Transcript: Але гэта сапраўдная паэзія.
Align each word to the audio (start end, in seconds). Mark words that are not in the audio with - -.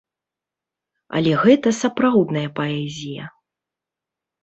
Але 1.19 1.31
гэта 1.43 1.75
сапраўдная 1.83 2.47
паэзія. 2.59 3.33